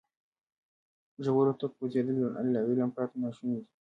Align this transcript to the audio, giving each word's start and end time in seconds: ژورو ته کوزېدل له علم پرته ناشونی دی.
ژورو 1.23 1.53
ته 1.59 1.65
کوزېدل 1.75 2.17
له 2.53 2.59
علم 2.69 2.89
پرته 2.95 3.15
ناشونی 3.23 3.57
دی. 3.63 3.69